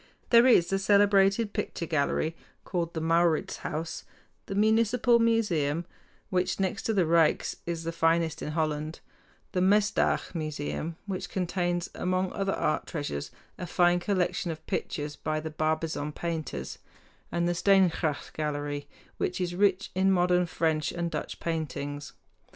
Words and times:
There 0.31 0.47
is 0.47 0.65
the 0.71 0.79
celebrated 0.79 1.53
picture 1.53 1.85
gallery 1.85 2.35
called 2.63 2.95
the 2.95 3.01
Mauritshuis, 3.01 4.03
the 4.47 4.55
Municipal 4.55 5.19
Museum 5.19 5.85
which, 6.31 6.59
next 6.59 6.87
to 6.87 6.93
the 6.95 7.05
Ryks, 7.05 7.57
is 7.67 7.83
the 7.83 7.91
finest 7.91 8.41
in 8.41 8.53
Holland, 8.53 8.99
the 9.51 9.61
Mesdag 9.61 10.33
Museum, 10.33 10.95
which 11.05 11.29
contains 11.29 11.87
among 11.93 12.33
other 12.33 12.53
art 12.55 12.87
treasures 12.87 13.29
a 13.59 13.67
fine 13.67 13.99
collection 13.99 14.49
of 14.49 14.65
pictures 14.65 15.15
by 15.15 15.39
the 15.39 15.51
Barbizon 15.51 16.13
painters, 16.15 16.79
and 17.31 17.47
the 17.47 17.53
Steengracht 17.53 18.33
Gallery, 18.33 18.87
which 19.17 19.39
is 19.39 19.53
rich 19.53 19.91
in 19.93 20.11
modern 20.11 20.47
French 20.47 20.91
and 20.91 21.11
Dutch 21.11 21.39
paintings. 21.39 22.13